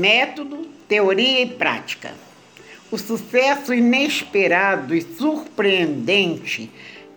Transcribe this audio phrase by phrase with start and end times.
[0.00, 2.14] Método, teoria e prática.
[2.90, 6.70] O sucesso inesperado e surpreendente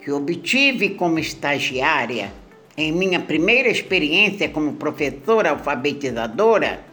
[0.04, 2.34] que obtive como estagiária
[2.76, 6.84] em minha primeira experiência como professora alfabetizadora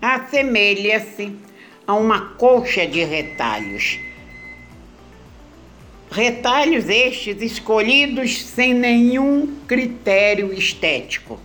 [0.00, 1.32] assemelha-se
[1.84, 3.98] a uma colcha de retalhos.
[6.08, 11.40] Retalhos estes escolhidos sem nenhum critério estético,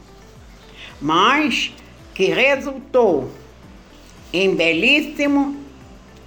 [1.02, 1.74] mas
[2.14, 3.32] que resultou
[4.32, 5.58] em belíssimo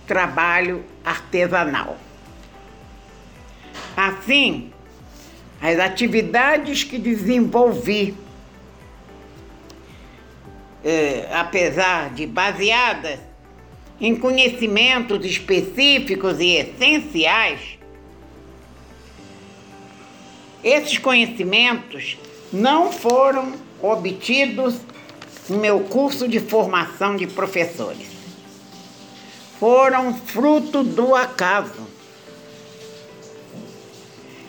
[0.07, 1.97] trabalho artesanal.
[3.97, 4.73] Assim,
[5.61, 8.15] as atividades que desenvolvi,
[10.85, 13.21] eh, apesar de baseadas
[14.01, 17.79] em conhecimentos específicos e essenciais,
[20.65, 22.19] esses conhecimentos
[22.53, 24.81] não foram obtidos
[25.49, 28.09] no meu curso de formação de professores.
[29.59, 31.87] Foram fruto do acaso.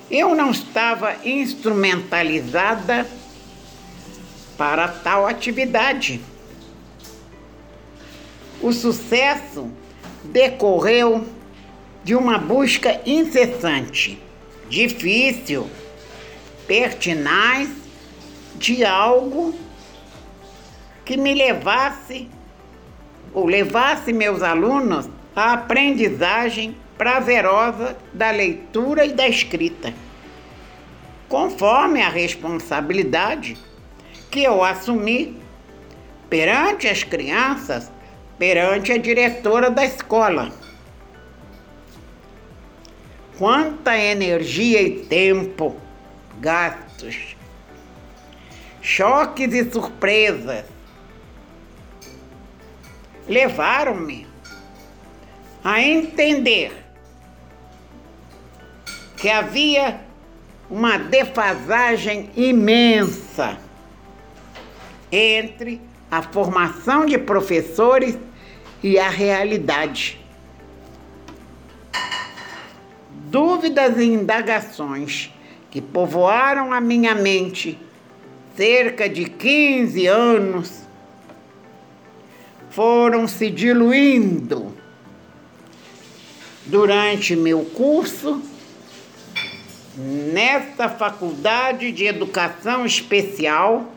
[0.10, 3.08] Eu não estava instrumentalizada
[4.58, 6.22] para tal atividade.
[8.62, 9.70] O sucesso
[10.24, 11.28] decorreu
[12.04, 14.22] de uma busca incessante,
[14.70, 15.70] difícil,
[16.68, 17.70] pertinaz
[18.56, 19.54] de algo
[21.06, 22.30] que me levasse
[23.34, 29.94] ou levasse meus alunos à aprendizagem prazerosa da leitura e da escrita,
[31.28, 33.58] conforme a responsabilidade
[34.30, 35.38] que eu assumi
[36.30, 37.92] perante as crianças,
[38.38, 40.52] perante a diretora da escola.
[43.38, 45.76] Quanta energia e tempo
[46.40, 47.36] gastos,
[48.82, 50.73] choques e surpresas
[53.28, 54.28] levaram-me
[55.64, 56.74] a entender
[59.16, 60.02] que havia
[60.70, 63.58] uma defasagem imensa
[65.12, 65.80] entre
[66.12, 68.18] a formação de professores
[68.82, 70.20] e a realidade.
[73.30, 75.32] Dúvidas e indagações
[75.72, 77.80] que povoaram a minha mente
[78.56, 80.83] cerca de 15 anos
[82.74, 84.76] foram se diluindo
[86.66, 88.42] durante meu curso
[89.96, 93.94] nesta faculdade de educação especial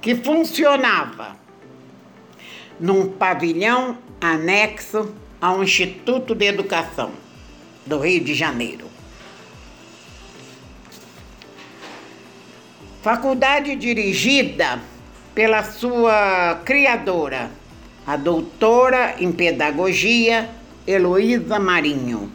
[0.00, 1.36] que funcionava
[2.80, 7.12] num pavilhão anexo ao Instituto de Educação
[7.86, 8.86] do Rio de Janeiro.
[13.00, 14.80] Faculdade dirigida
[15.34, 17.50] pela sua criadora,
[18.06, 20.48] a doutora em pedagogia
[20.86, 22.30] Heloísa Marinho,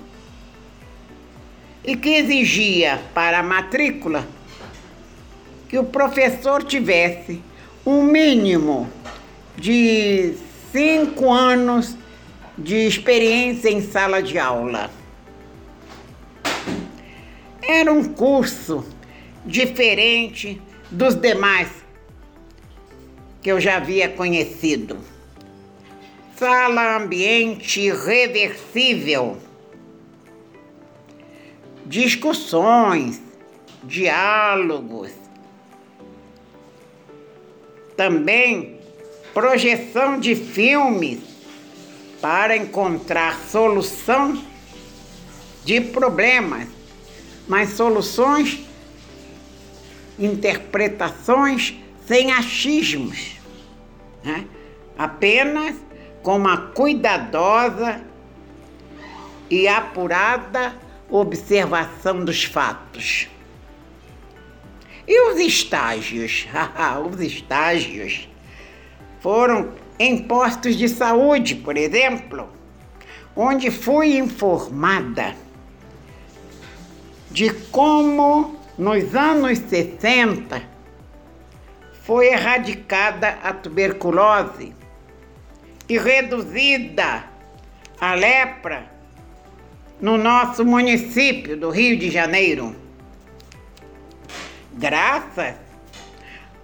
[1.84, 4.28] e que exigia para a matrícula
[5.70, 7.42] que o professor tivesse
[7.86, 8.90] um mínimo
[9.56, 10.34] de
[10.72, 11.96] cinco anos
[12.58, 14.92] de experiência em sala de aula.
[17.62, 18.86] Era um curso
[19.46, 20.62] diferente
[20.92, 21.79] dos demais
[23.42, 24.98] que eu já havia conhecido.
[26.38, 29.38] Sala ambiente reversível.
[31.86, 33.22] Discussões,
[33.84, 35.12] diálogos.
[37.96, 38.80] Também
[39.34, 41.20] projeção de filmes
[42.22, 44.42] para encontrar solução
[45.64, 46.68] de problemas,
[47.48, 48.60] mas soluções,
[50.18, 51.76] interpretações
[52.10, 53.40] sem achismos,
[54.24, 54.44] né?
[54.98, 55.76] apenas
[56.24, 58.02] com uma cuidadosa
[59.48, 60.74] e apurada
[61.08, 63.28] observação dos fatos.
[65.08, 66.48] E os estágios?
[67.14, 68.28] os estágios
[69.20, 72.50] foram em postos de saúde, por exemplo,
[73.36, 75.36] onde fui informada
[77.30, 80.69] de como nos anos 60
[82.10, 84.74] foi erradicada a tuberculose
[85.88, 87.24] e reduzida
[88.02, 88.92] a lepra
[90.02, 92.76] no nosso município do Rio de Janeiro.
[94.74, 95.54] Graças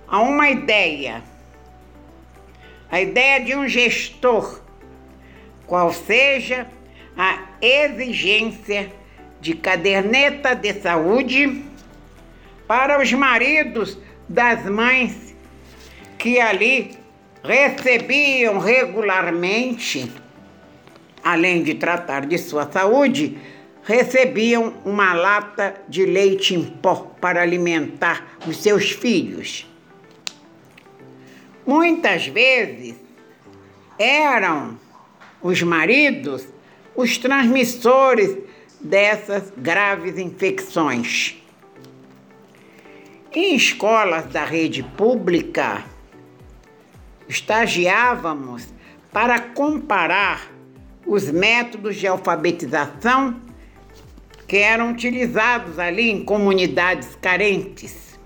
[0.07, 1.21] a uma ideia,
[2.89, 4.61] a ideia de um gestor,
[5.67, 6.65] qual seja
[7.15, 8.91] a exigência
[9.39, 11.63] de caderneta de saúde
[12.67, 13.95] para os maridos
[14.27, 15.34] das mães
[16.25, 16.97] que ali
[17.43, 20.11] recebiam regularmente,
[21.23, 23.37] além de tratar de sua saúde,
[23.83, 29.69] recebiam uma lata de leite em pó para alimentar os seus filhos.
[31.63, 32.95] Muitas vezes
[33.99, 34.79] eram
[35.43, 36.47] os maridos
[36.95, 38.35] os transmissores
[38.81, 41.35] dessas graves infecções.
[43.31, 45.83] Em escolas da rede pública,
[47.27, 48.67] estagiávamos
[49.11, 50.51] para comparar
[51.05, 53.39] os métodos de alfabetização
[54.47, 58.19] que eram utilizados ali em comunidades carentes.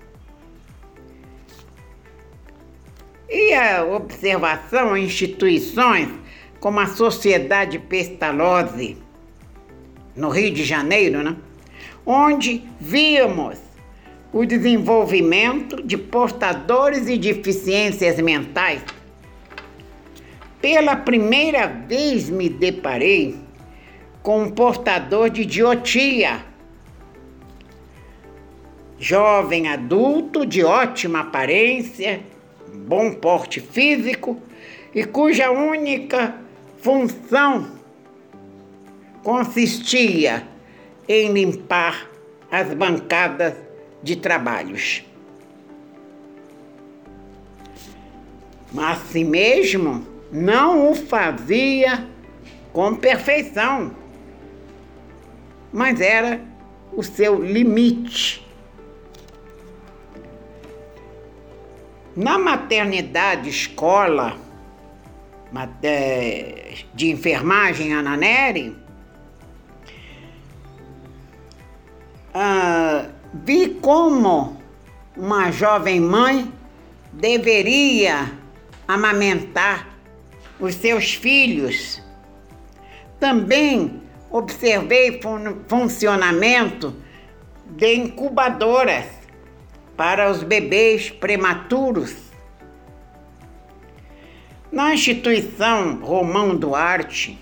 [3.28, 6.08] E a observação em instituições
[6.58, 8.98] como a Sociedade Pestalozzi,
[10.14, 11.36] no Rio de Janeiro, né?
[12.04, 13.58] onde víamos
[14.32, 18.82] o desenvolvimento de portadores e deficiências mentais.
[20.60, 23.36] Pela primeira vez me deparei
[24.22, 26.44] com um portador de idiotia.
[28.98, 32.20] Jovem adulto de ótima aparência,
[32.72, 34.38] bom porte físico
[34.94, 36.36] e cuja única
[36.78, 37.80] função
[39.22, 40.46] consistia
[41.08, 42.08] em limpar
[42.50, 43.54] as bancadas
[44.02, 45.04] de trabalhos.
[48.72, 52.08] Mas assim mesmo não o fazia
[52.72, 53.94] com perfeição,
[55.72, 56.40] mas era
[56.92, 58.46] o seu limite.
[62.16, 64.36] Na maternidade escola
[66.94, 68.76] de enfermagem Ananeri,
[72.34, 74.60] ah, vi como
[75.16, 76.52] uma jovem mãe
[77.12, 78.32] deveria
[78.86, 79.88] amamentar
[80.58, 82.02] os seus filhos.
[83.18, 86.94] Também observei fun funcionamento
[87.66, 89.06] de incubadoras
[89.96, 92.14] para os bebês prematuros.
[94.72, 97.38] Na instituição Romão Duarte,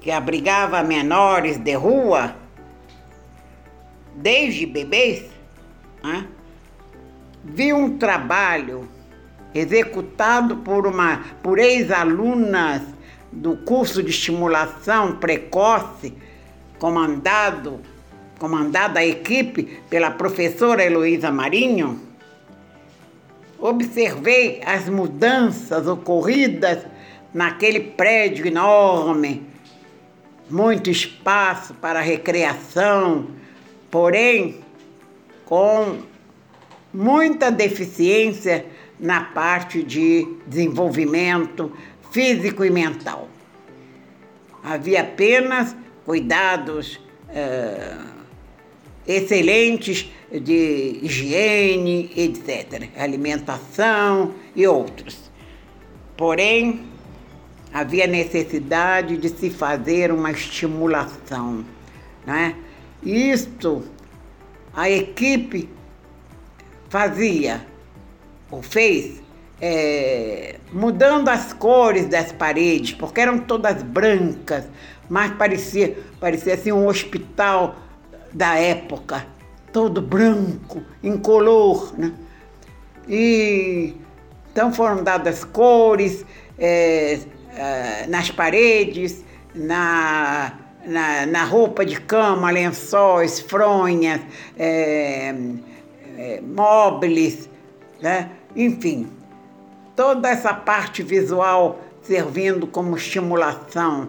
[0.00, 2.36] que abrigava menores de rua,
[4.14, 5.24] desde bebês,
[6.02, 6.26] né,
[7.44, 8.88] vi um trabalho
[9.54, 12.82] executado por, uma, por ex-alunas
[13.30, 16.14] do curso de estimulação precoce,
[16.78, 17.80] comandado,
[18.38, 22.00] comandada a equipe pela professora Heloísa Marinho,
[23.58, 26.84] observei as mudanças ocorridas
[27.32, 29.46] naquele prédio enorme,
[30.50, 33.28] muito espaço para recreação,
[33.94, 34.56] porém
[35.44, 35.98] com
[36.92, 38.66] muita deficiência
[38.98, 41.72] na parte de desenvolvimento
[42.10, 43.28] físico e mental.
[44.64, 46.96] Havia apenas cuidados
[47.28, 48.24] uh,
[49.06, 55.30] excelentes de higiene, etc., alimentação e outros.
[56.16, 56.80] Porém,
[57.72, 61.64] havia necessidade de se fazer uma estimulação.
[62.26, 62.56] Né?
[63.04, 63.84] Isto
[64.74, 65.68] a equipe
[66.88, 67.64] fazia
[68.50, 69.22] ou fez
[69.60, 74.64] é, mudando as cores das paredes, porque eram todas brancas,
[75.08, 77.76] mas parecia, parecia assim um hospital
[78.32, 79.26] da época,
[79.72, 82.12] todo branco, incolor, né?
[83.08, 83.94] E
[84.52, 86.24] então foram dadas cores
[86.58, 87.20] é,
[87.56, 89.24] é, nas paredes,
[89.54, 90.52] na,
[90.86, 94.20] na, na, roupa de cama, lençóis, fronhas,
[94.58, 95.34] é,
[96.18, 97.48] é móveis,
[98.00, 98.30] né?
[98.54, 99.08] enfim,
[99.96, 104.08] toda essa parte visual servindo como estimulação.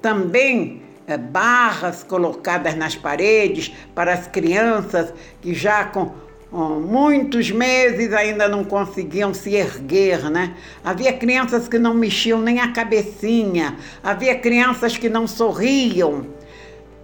[0.00, 6.12] Também é, barras colocadas nas paredes para as crianças que já com
[6.52, 10.54] muitos meses ainda não conseguiam se erguer, né?
[10.84, 16.26] Havia crianças que não mexiam nem a cabecinha, havia crianças que não sorriam.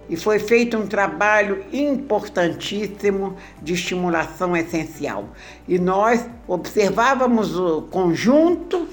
[0.07, 5.29] E foi feito um trabalho importantíssimo de estimulação essencial.
[5.67, 8.87] E nós observávamos o conjunto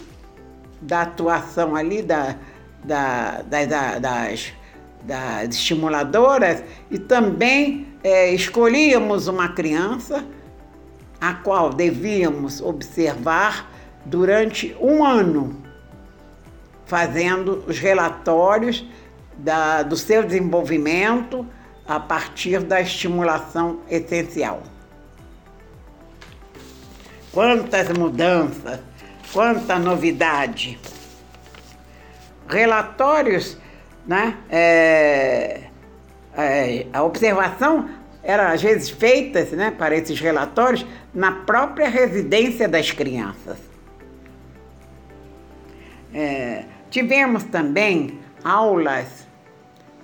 [0.80, 2.36] da atuação ali da,
[2.84, 4.52] da, da, das
[5.06, 10.24] das estimuladoras e também é, escolhíamos uma criança
[11.20, 13.70] a qual devíamos observar
[14.04, 15.62] durante um ano,
[16.84, 18.84] fazendo os relatórios
[19.36, 21.46] da, do seu desenvolvimento
[21.86, 24.62] a partir da estimulação essencial.
[27.32, 28.80] Quantas mudanças
[29.32, 30.78] quanta novidade!
[32.48, 33.58] Relatórios,
[34.06, 34.38] né?
[34.48, 35.64] É,
[36.34, 37.90] é, a observação
[38.26, 43.56] era às vezes feita né, para esses relatórios na própria residência das crianças.
[46.12, 49.24] É, tivemos também aulas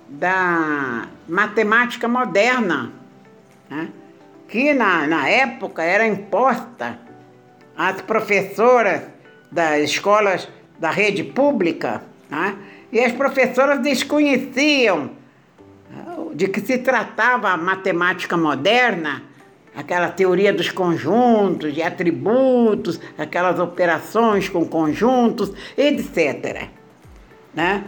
[0.07, 2.93] da matemática moderna,
[3.69, 3.89] né,
[4.47, 6.97] que na, na época era imposta
[7.75, 9.01] às professoras
[9.51, 10.47] das escolas
[10.79, 12.55] da rede pública, né,
[12.89, 15.11] e as professoras desconheciam
[16.33, 19.23] de que se tratava a matemática moderna
[19.75, 26.67] aquela teoria dos conjuntos, de atributos, aquelas operações com conjuntos, etc.
[27.53, 27.83] Né?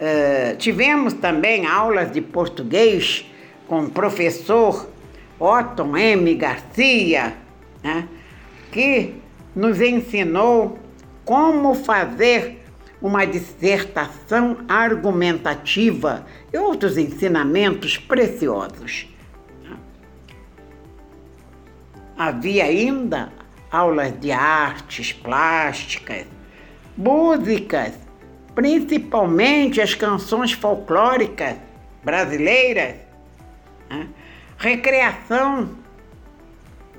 [0.00, 3.26] Uh, tivemos também aulas de português
[3.66, 4.88] com o professor
[5.38, 6.34] Otton M.
[6.34, 7.34] Garcia,
[7.82, 8.06] né?
[8.70, 9.14] que
[9.54, 10.78] nos ensinou
[11.24, 12.57] como fazer
[13.00, 19.06] uma dissertação argumentativa e outros ensinamentos preciosos.
[22.16, 23.32] Havia ainda
[23.70, 26.26] aulas de artes plásticas,
[26.96, 27.94] músicas,
[28.54, 31.56] principalmente as canções folclóricas
[32.02, 32.96] brasileiras,
[33.88, 34.08] né?
[34.56, 35.70] recreação,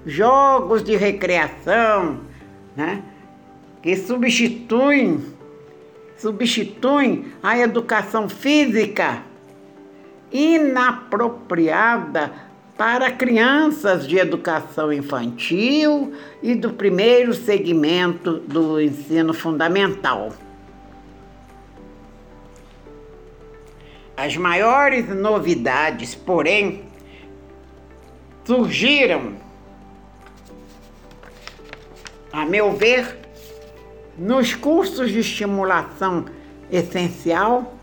[0.06, 2.22] jogos de recreação,
[2.77, 3.03] né?
[3.82, 5.22] que substituem,
[6.20, 9.24] substituem a educação física
[10.32, 12.32] inapropriada
[12.78, 20.32] para crianças de educação infantil e do primeiro segmento do ensino fundamental.
[24.16, 26.84] As maiores novidades, porém,
[28.46, 29.34] surgiram,
[32.32, 33.19] a meu ver,
[34.20, 36.26] nos cursos de estimulação
[36.70, 37.74] essencial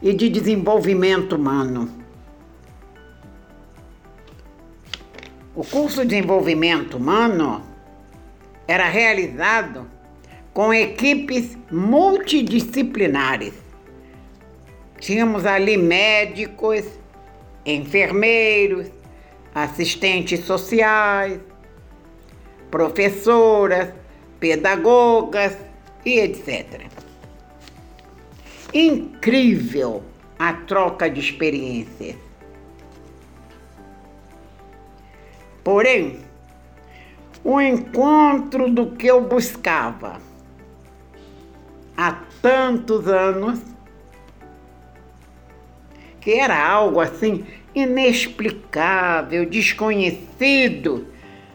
[0.00, 2.04] e de desenvolvimento humano
[5.56, 7.62] O curso de desenvolvimento humano
[8.66, 9.86] era realizado
[10.52, 13.54] com equipes multidisciplinares.
[14.98, 16.84] Tínhamos ali médicos,
[17.64, 18.88] enfermeiros,
[19.54, 21.38] assistentes sociais,
[22.68, 23.90] professoras,
[24.44, 25.56] pedagogas
[26.04, 26.82] e etc.
[28.74, 30.02] Incrível
[30.38, 32.16] a troca de experiências.
[35.64, 36.18] Porém,
[37.42, 40.20] o encontro do que eu buscava
[41.96, 43.62] há tantos anos,
[46.20, 51.06] que era algo assim inexplicável, desconhecido,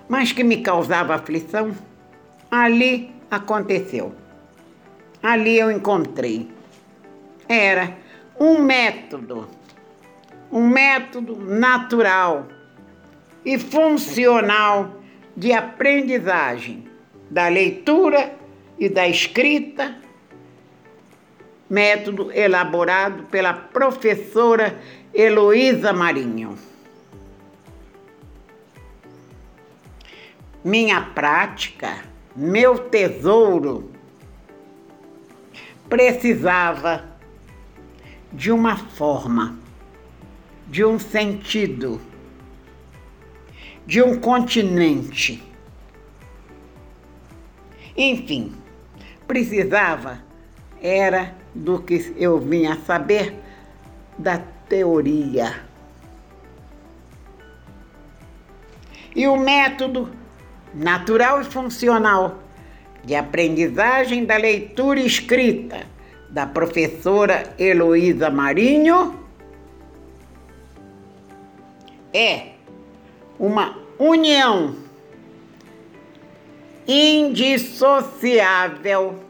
[0.08, 1.72] mas que me causava aflição,
[2.50, 4.14] ali aconteceu.
[5.22, 6.50] Ali eu encontrei.
[7.48, 7.98] Era
[8.40, 9.48] um método,
[10.52, 12.48] um método natural
[13.44, 15.02] e funcional
[15.36, 16.88] de aprendizagem
[17.30, 18.34] da leitura
[18.78, 19.96] e da escrita,
[21.70, 24.80] método elaborado pela professora
[25.14, 26.58] Heloísa Marinho.
[30.64, 32.09] Minha prática,
[32.40, 33.92] meu tesouro,
[35.88, 37.04] precisava
[38.32, 39.58] de uma forma,
[40.68, 42.00] de um sentido
[43.90, 45.42] de um continente.
[47.98, 48.54] Enfim,
[49.28, 50.20] precisava
[50.80, 53.34] era do que eu vinha saber
[54.16, 55.64] da teoria.
[59.16, 60.12] E o método
[60.74, 62.40] natural e funcional
[63.04, 65.86] de aprendizagem da leitura escrita
[66.30, 69.18] da professora Heloísa Marinho
[72.14, 72.50] é
[73.40, 74.76] uma união
[76.88, 79.24] indissociável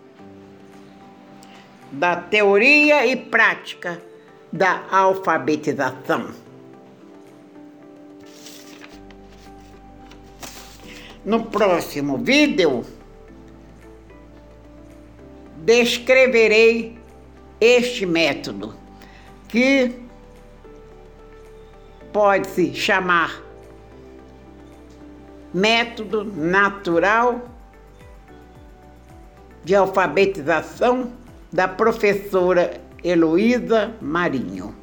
[1.91, 4.01] da teoria e prática
[4.51, 6.48] da alfabetização.
[11.29, 12.83] No próximo vídeo,
[15.57, 16.97] descreverei
[17.61, 18.73] este método
[19.47, 19.93] que
[22.11, 23.43] pode se chamar
[25.53, 27.47] método natural
[29.63, 31.11] de alfabetização
[31.53, 34.78] da professora Heloísa Marinho.